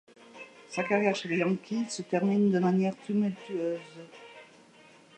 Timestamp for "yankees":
1.37-1.91